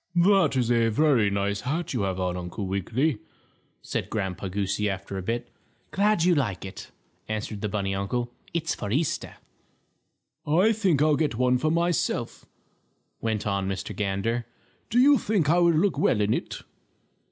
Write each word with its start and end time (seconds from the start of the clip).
"That's 0.15 0.71
a 0.71 0.89
very 0.89 1.29
nice 1.29 1.61
hat 1.61 1.93
you 1.93 2.01
have 2.01 2.19
on, 2.19 2.35
Uncle 2.35 2.65
Wiggily," 2.65 3.19
said 3.83 4.09
Grandpa 4.09 4.47
Goosey, 4.47 4.89
after 4.89 5.15
a 5.15 5.21
bit. 5.21 5.51
"Glad 5.91 6.23
you 6.23 6.33
like 6.33 6.65
it," 6.65 6.89
answered 7.27 7.61
the 7.61 7.69
bunny 7.69 7.93
uncle. 7.93 8.33
"It's 8.51 8.73
for 8.73 8.89
Easter." 8.91 9.35
"I 10.43 10.71
think 10.73 11.03
I'll 11.03 11.15
get 11.15 11.35
one 11.35 11.59
for 11.59 11.69
myself," 11.69 12.45
went 13.19 13.45
on 13.45 13.67
Mr. 13.69 13.95
Gander. 13.95 14.47
"Do 14.89 14.97
you 14.97 15.19
think 15.19 15.51
I 15.51 15.59
would 15.59 15.75
look 15.75 15.99
well 15.99 16.19
in 16.19 16.33
it?" 16.33 16.57